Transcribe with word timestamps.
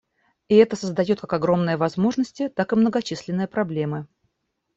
И 0.47 0.55
это 0.55 0.75
создает 0.75 1.21
как 1.21 1.31
огромные 1.33 1.77
возможности, 1.77 2.49
так 2.49 2.73
и 2.73 2.75
многочисленные 2.75 3.47
проблемы. 3.47 4.07